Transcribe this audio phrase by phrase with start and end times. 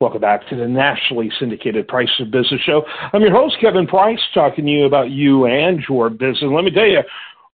[0.00, 2.84] Welcome back to the nationally syndicated Price of Business show.
[3.12, 6.44] I'm your host, Kevin Price, talking to you about you and your business.
[6.44, 7.00] Let me tell you,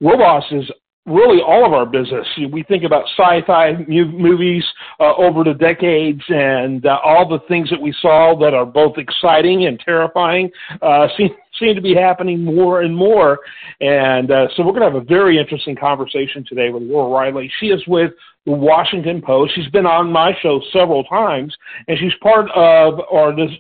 [0.02, 0.70] Robots is
[1.07, 2.26] really all of our business.
[2.52, 4.62] We think about sci-fi movies
[5.00, 8.99] uh, over the decades, and uh, all the things that we saw that are both
[8.99, 10.51] exciting and terrifying
[10.83, 13.41] uh, seem seem to be happening more and more.
[13.80, 17.48] And uh, so we're going to have a very interesting conversation today with Laura Reiley.
[17.61, 18.12] She is with
[18.46, 19.55] the Washington Post.
[19.55, 21.55] She's been on my show several times,
[21.88, 23.51] and she's part of, or this,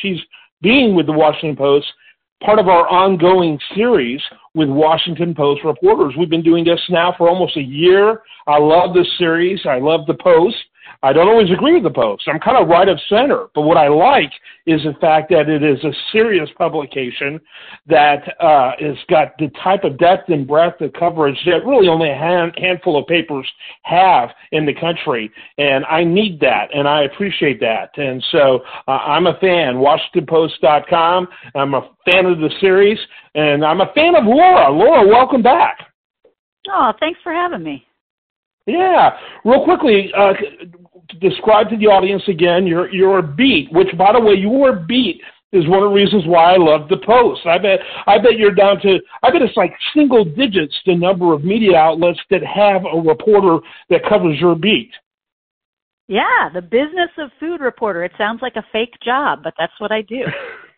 [0.00, 0.18] she's
[0.62, 1.86] being with the Washington Post
[2.42, 4.20] part of our ongoing series
[4.54, 6.14] with Washington Post reporters.
[6.18, 8.22] We've been doing this now for almost a year.
[8.46, 9.60] I love this series.
[9.66, 10.56] I love the Post.
[11.02, 12.24] I don't always agree with the Post.
[12.28, 13.46] I'm kind of right of center.
[13.54, 14.30] But what I like
[14.66, 17.40] is the fact that it is a serious publication
[17.86, 22.10] that uh, has got the type of depth and breadth of coverage that really only
[22.10, 23.48] a hand, handful of papers
[23.84, 25.30] have in the country.
[25.56, 27.96] And I need that, and I appreciate that.
[27.96, 29.76] And so uh, I'm a fan.
[29.76, 31.28] WashingtonPost.com.
[31.54, 32.98] I'm a fan of the series,
[33.34, 34.70] and I'm a fan of Laura.
[34.70, 35.78] Laura, welcome back.
[36.70, 37.86] Oh, thanks for having me.
[38.66, 39.10] Yeah,
[39.44, 40.32] real quickly, uh,
[41.20, 43.68] describe to the audience again your your beat.
[43.72, 45.20] Which, by the way, your beat
[45.52, 47.46] is one of the reasons why I love the Post.
[47.46, 51.32] I bet I bet you're down to I bet it's like single digits the number
[51.32, 53.58] of media outlets that have a reporter
[53.90, 54.90] that covers your beat.
[56.08, 58.04] Yeah, the business of food reporter.
[58.04, 60.24] It sounds like a fake job, but that's what I do.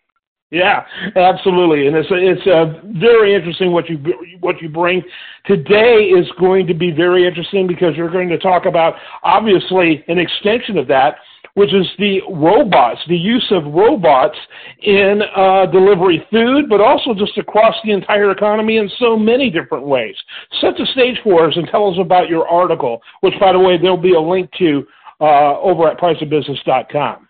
[0.53, 0.85] Yeah,
[1.17, 3.97] absolutely, and it's it's uh, very interesting what you
[4.41, 5.03] what you bring.
[5.47, 10.19] Today is going to be very interesting because you're going to talk about obviously an
[10.19, 11.15] extension of that,
[11.55, 14.37] which is the robots, the use of robots
[14.83, 19.87] in uh, delivery food, but also just across the entire economy in so many different
[19.87, 20.15] ways.
[20.61, 23.79] Set the stage for us and tell us about your article, which, by the way,
[23.79, 24.87] there'll be a link to
[25.19, 27.27] uh, over at priceofbusiness.com.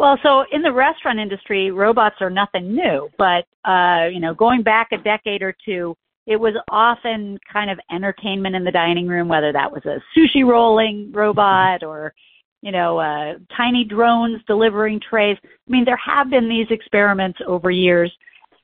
[0.00, 4.62] Well, so in the restaurant industry, robots are nothing new, but uh, you know, going
[4.62, 5.94] back a decade or two,
[6.26, 10.42] it was often kind of entertainment in the dining room, whether that was a sushi
[10.42, 12.14] rolling robot or
[12.62, 15.36] you know, uh, tiny drones delivering trays.
[15.44, 18.10] I mean, there have been these experiments over years,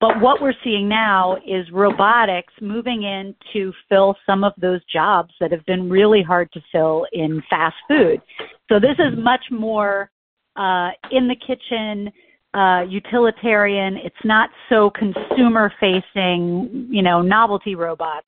[0.01, 5.35] but what we're seeing now is robotics moving in to fill some of those jobs
[5.41, 8.23] that have been really hard to fill in fast food.
[8.71, 10.11] So this is much more
[10.57, 12.11] uh, in the kitchen,
[12.55, 13.97] uh, utilitarian.
[13.97, 18.27] It's not so consumer facing, you know, novelty robots.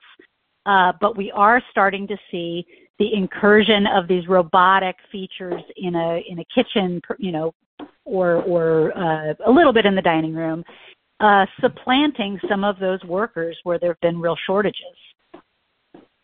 [0.65, 2.65] Uh, but we are starting to see
[2.99, 7.53] the incursion of these robotic features in a in a kitchen, you know,
[8.05, 10.63] or or uh, a little bit in the dining room,
[11.21, 14.95] uh, supplanting some of those workers where there have been real shortages.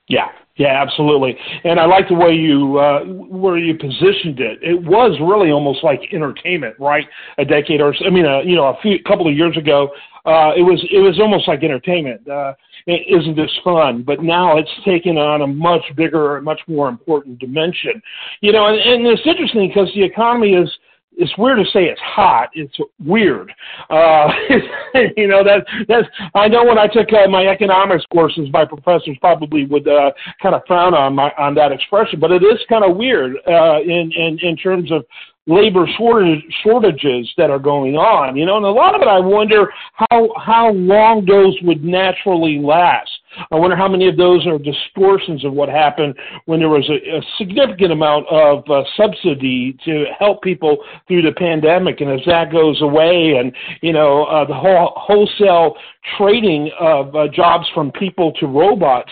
[0.08, 0.28] Yeah,
[0.58, 1.36] yeah, absolutely.
[1.64, 4.60] And I like the way you uh, where you positioned it.
[4.62, 7.06] It was really almost like entertainment, right?
[7.40, 9.90] A decade or so, I mean, uh, you know, a few couple of years ago,
[10.26, 12.28] uh, it was it was almost like entertainment.
[12.28, 12.54] Uh,
[12.88, 14.04] isn't this fun?
[14.04, 18.02] But now it's taken on a much bigger, much more important dimension.
[18.42, 20.70] You know, and, and it's interesting because the economy is
[21.18, 22.50] it's weird to say it's hot.
[22.54, 23.52] It's weird.
[23.90, 24.28] Uh,
[25.18, 26.08] you know that that's.
[26.34, 30.12] I know when I took uh, my economics courses, my professors probably would uh,
[30.42, 33.80] kind of frown on my on that expression, but it is kind of weird uh,
[33.82, 35.06] in in in terms of
[35.48, 38.36] labor shortage, shortages that are going on.
[38.36, 42.60] You know, and a lot of it, I wonder how how long those would naturally
[42.60, 43.12] last.
[43.52, 46.16] I wonder how many of those are distortions of what happened
[46.46, 51.32] when there was a, a significant amount of uh, subsidy to help people through the
[51.32, 55.76] pandemic, and as that goes away, and you know uh, the whole wholesale
[56.18, 59.12] trading of uh, jobs from people to robots,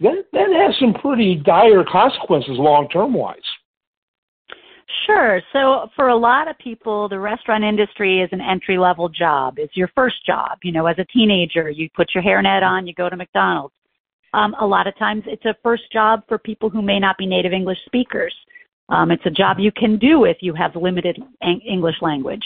[0.00, 3.36] that that has some pretty dire consequences long term wise.
[5.06, 5.40] Sure.
[5.52, 9.58] So for a lot of people, the restaurant industry is an entry level job.
[9.58, 10.58] It's your first job.
[10.62, 13.74] You know, as a teenager, you put your hairnet on, you go to McDonald's.
[14.32, 17.26] Um, a lot of times it's a first job for people who may not be
[17.26, 18.34] native English speakers.
[18.88, 22.44] Um, it's a job you can do if you have limited English language.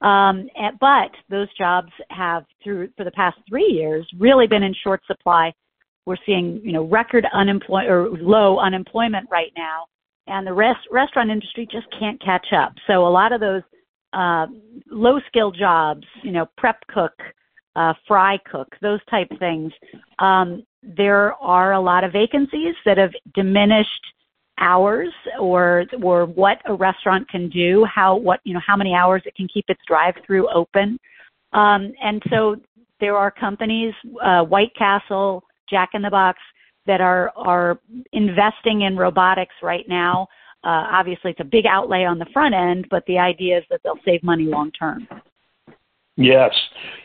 [0.00, 0.48] Um,
[0.80, 5.52] but those jobs have, through for the past three years, really been in short supply.
[6.06, 9.86] We're seeing, you know, record unemployment or low unemployment right now
[10.26, 12.74] and the rest restaurant industry just can't catch up.
[12.86, 13.62] So a lot of those
[14.12, 14.46] uh,
[14.90, 17.12] low skill jobs, you know, prep cook,
[17.76, 19.72] uh, fry cook, those type things,
[20.20, 24.06] um, there are a lot of vacancies that have diminished
[24.58, 29.22] hours or or what a restaurant can do, how what you know how many hours
[29.26, 30.98] it can keep its drive through open,
[31.52, 32.56] um, and so
[33.00, 33.92] there are companies,
[34.22, 36.38] uh, White Castle, Jack in the Box,
[36.86, 37.78] that are are
[38.12, 40.28] investing in robotics right now.
[40.64, 43.80] uh, obviously it's a big outlay on the front end, but the idea is that
[43.84, 45.06] they'll save money long term.
[46.16, 46.52] Yes,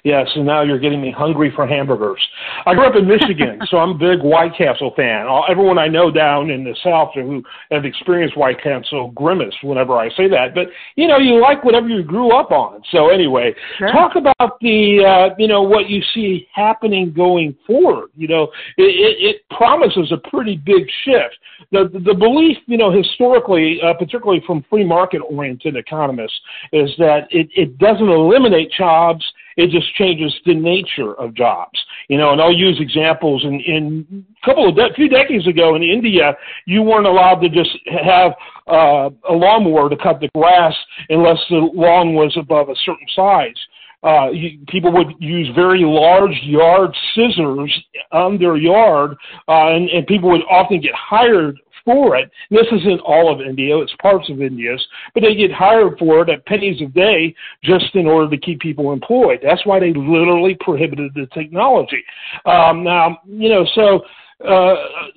[0.04, 2.22] yes, and now you're getting me hungry for hamburgers.
[2.68, 5.26] I grew up in Michigan, so I'm a big White Castle fan.
[5.50, 7.42] Everyone I know down in the South who
[7.72, 10.54] have experienced White Castle grimace whenever I say that.
[10.54, 12.84] But you know, you like whatever you grew up on.
[12.92, 13.92] So anyway, sure.
[13.92, 18.12] talk about the uh, you know what you see happening going forward.
[18.16, 18.44] You know,
[18.78, 21.36] it, it, it promises a pretty big shift.
[21.72, 26.40] The the, the belief, you know, historically, uh, particularly from free market oriented economists,
[26.74, 29.26] is that it, it doesn't eliminate child jobs.
[29.58, 31.78] It just changes the nature of jobs.
[32.08, 33.44] You know, and I'll use examples.
[33.44, 36.34] In, in a couple of de- few decades ago in India,
[36.66, 37.72] you weren't allowed to just
[38.06, 38.32] have
[38.68, 40.76] uh, a lawnmower to cut the grass
[41.10, 43.60] unless the lawn was above a certain size.
[44.02, 47.72] Uh, you, people would use very large yard scissors
[48.14, 49.12] on their yard,
[49.50, 52.32] uh, and, and people would often get hired for it.
[52.50, 56.30] This isn't all of India, it's parts of India's, but they get hired for it
[56.30, 59.40] at pennies a day just in order to keep people employed.
[59.44, 62.04] That's why they literally prohibited the technology.
[62.46, 64.02] Um, now, you know, so
[64.48, 64.76] uh,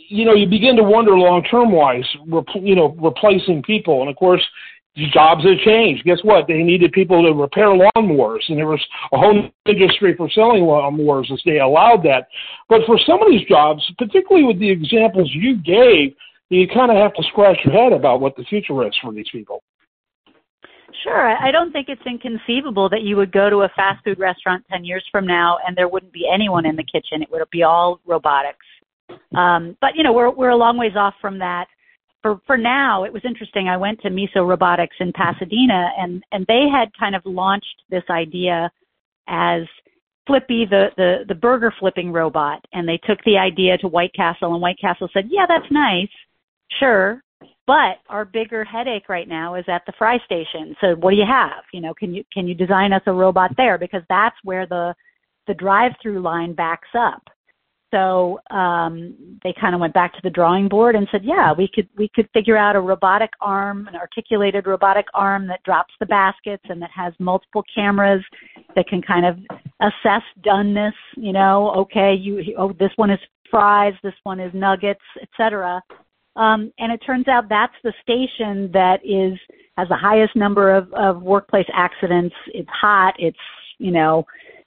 [0.08, 4.00] you know, you begin to wonder long term wise, rep- you know, replacing people.
[4.00, 4.42] And of course,
[5.12, 6.04] jobs have changed.
[6.04, 6.46] Guess what?
[6.46, 11.32] They needed people to repair lawnmowers, and there was a whole industry for selling lawnmowers
[11.32, 12.28] as they allowed that.
[12.68, 16.14] But for some of these jobs, particularly with the examples you gave,
[16.52, 19.28] you kind of have to scratch your head about what the future is for these
[19.32, 19.62] people.
[21.02, 21.36] Sure.
[21.36, 24.84] I don't think it's inconceivable that you would go to a fast food restaurant 10
[24.84, 27.22] years from now and there wouldn't be anyone in the kitchen.
[27.22, 28.66] It would be all robotics.
[29.34, 31.66] Um, but, you know, we're, we're a long ways off from that.
[32.20, 33.68] For, for now, it was interesting.
[33.68, 38.04] I went to Miso Robotics in Pasadena and, and they had kind of launched this
[38.10, 38.70] idea
[39.26, 39.62] as
[40.26, 42.64] Flippy, the, the, the burger flipping robot.
[42.74, 46.10] And they took the idea to White Castle and White Castle said, yeah, that's nice
[46.78, 47.22] Sure.
[47.66, 50.74] But our bigger headache right now is at the fry station.
[50.80, 51.62] So what do you have?
[51.72, 53.78] You know, can you can you design us a robot there?
[53.78, 54.94] Because that's where the
[55.46, 57.22] the drive through line backs up.
[57.92, 61.68] So um, they kind of went back to the drawing board and said, yeah, we
[61.72, 66.06] could we could figure out a robotic arm, an articulated robotic arm that drops the
[66.06, 68.24] baskets and that has multiple cameras
[68.74, 69.36] that can kind of
[69.80, 70.92] assess doneness.
[71.16, 73.20] You know, okay, you oh this one is
[73.50, 75.82] fries, this one is nuggets, etc.
[76.36, 79.38] Um, and it turns out that's the station that is
[79.76, 82.34] has the highest number of, of workplace accidents.
[82.48, 83.14] It's hot.
[83.18, 83.36] It's
[83.78, 84.24] you know,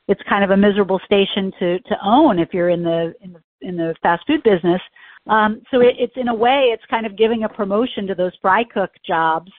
[0.07, 3.41] it's kind of a miserable station to to own if you're in the in the
[3.62, 4.81] in the fast food business.
[5.27, 8.33] Um, so it, it's in a way, it's kind of giving a promotion to those
[8.41, 9.51] fry cook jobs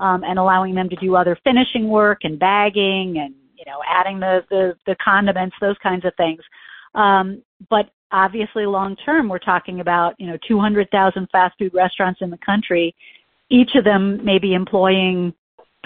[0.00, 4.18] um, and allowing them to do other finishing work and bagging and you know adding
[4.18, 6.40] the the, the condiments, those kinds of things.
[6.94, 12.30] Um, but obviously long term we're talking about you know 200,000 fast food restaurants in
[12.30, 12.94] the country
[13.50, 15.34] each of them may be employing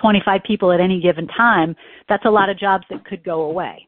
[0.00, 1.74] 25 people at any given time
[2.08, 3.86] that's a lot of jobs that could go away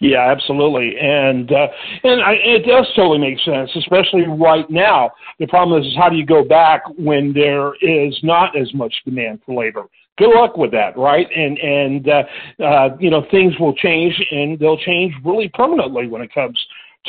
[0.00, 1.66] yeah, absolutely, and uh,
[2.04, 5.10] and I, it does totally make sense, especially right now.
[5.40, 8.94] The problem is, is how do you go back when there is not as much
[9.04, 9.86] demand for labor?
[10.16, 11.26] Good luck with that, right?
[11.34, 12.22] And and uh,
[12.62, 16.56] uh, you know things will change, and they'll change really permanently when it comes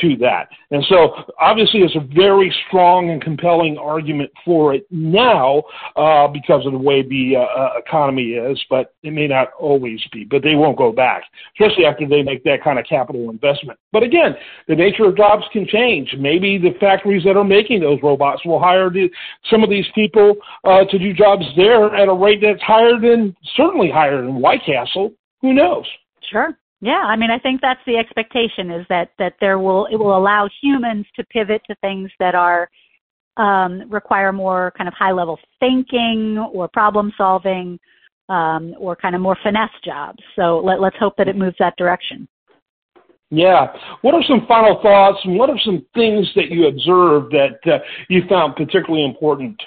[0.01, 0.49] to that.
[0.71, 5.63] And so obviously it's a very strong and compelling argument for it now
[5.95, 9.99] uh, because of the way the uh, uh, economy is, but it may not always
[10.11, 10.25] be.
[10.25, 11.23] But they won't go back,
[11.55, 13.79] especially after they make that kind of capital investment.
[13.91, 14.35] But again,
[14.67, 16.15] the nature of jobs can change.
[16.17, 19.09] Maybe the factories that are making those robots will hire the,
[19.49, 23.35] some of these people uh, to do jobs there at a rate that's higher than,
[23.55, 25.13] certainly higher than White Castle.
[25.41, 25.85] Who knows?
[26.29, 26.57] Sure.
[26.81, 30.17] Yeah, I mean, I think that's the expectation is that that there will it will
[30.17, 32.69] allow humans to pivot to things that are
[33.37, 37.79] um, require more kind of high level thinking or problem solving
[38.29, 40.19] um, or kind of more finesse jobs.
[40.35, 42.27] So let, let's hope that it moves that direction.
[43.31, 43.67] Yeah.
[44.01, 47.79] What are some final thoughts and what are some things that you observed that uh,
[48.09, 49.61] you found particularly important?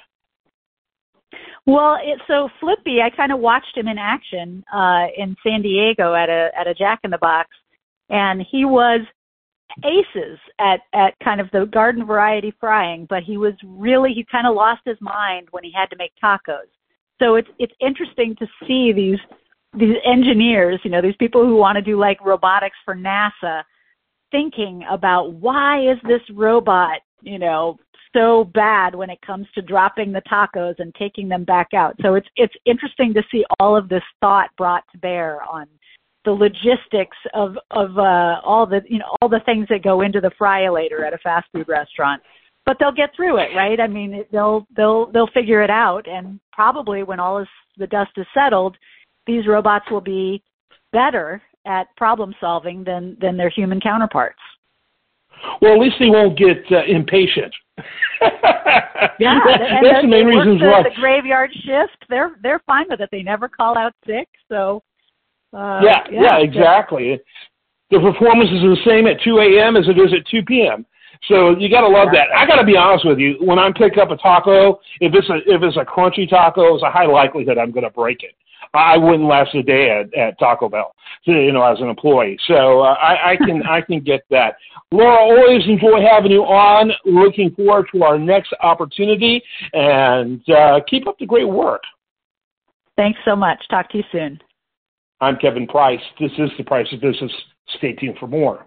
[1.66, 6.14] Well, it, so Flippy, I kind of watched him in action uh, in San Diego
[6.14, 7.50] at a at a Jack in the Box,
[8.11, 9.00] and he was
[9.85, 14.47] aces at at kind of the garden variety frying, but he was really he kind
[14.47, 16.69] of lost his mind when he had to make tacos.
[17.21, 19.21] So it's it's interesting to see these
[19.78, 23.62] these engineers, you know, these people who want to do like robotics for NASA,
[24.32, 27.78] thinking about why is this robot, you know,
[28.14, 31.94] so bad when it comes to dropping the tacos and taking them back out.
[32.02, 35.66] So it's it's interesting to see all of this thought brought to bear on
[36.24, 40.20] the logistics of of uh, all the you know all the things that go into
[40.20, 42.22] the fryolator at a fast food restaurant.
[42.64, 43.80] but they'll get through it, right?
[43.80, 47.48] I mean, they'll they'll they'll figure it out, and probably when all is
[47.78, 48.76] the dust is settled,
[49.26, 50.42] these robots will be
[50.92, 54.38] better at problem solving than than their human counterparts.
[55.61, 57.52] Well, at least they won't get uh, impatient.
[59.19, 60.83] yeah, and that's the main reason why.
[60.83, 63.09] The graveyard shift, they're they're fine with it.
[63.11, 64.83] They never call out sick, so.
[65.54, 67.21] Uh, yeah, yeah, yeah, exactly.
[67.90, 69.76] The performance is the same at 2 a.m.
[69.76, 70.87] as it is at 2 p.m.
[71.28, 72.28] So you got to love that.
[72.35, 73.37] I got to be honest with you.
[73.40, 76.83] When I pick up a taco, if it's a if it's a crunchy taco, it's
[76.83, 78.35] a high likelihood I'm going to break it.
[78.75, 82.38] I wouldn't last a day at, at Taco Bell, you know, as an employee.
[82.47, 84.57] So uh, I, I can I can get that.
[84.91, 86.93] Laura, always enjoy having you on.
[87.05, 91.83] Looking forward to our next opportunity, and uh, keep up the great work.
[92.97, 93.59] Thanks so much.
[93.71, 94.41] Talk to you soon.
[95.21, 96.00] I'm Kevin Price.
[96.21, 97.33] This is the Price of Business.
[97.79, 98.67] Stay tuned for more.